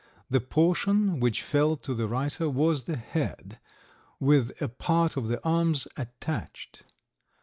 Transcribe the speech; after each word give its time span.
The 0.31 0.41
portion 0.41 1.19
which 1.19 1.43
fell 1.43 1.75
to 1.75 1.93
the 1.93 2.07
writer 2.07 2.49
was 2.49 2.85
the 2.85 2.95
head, 2.97 3.59
with 4.19 4.59
a 4.59 4.67
part 4.67 5.15
of 5.15 5.27
the 5.27 5.39
arms 5.45 5.87
attached. 5.95 6.85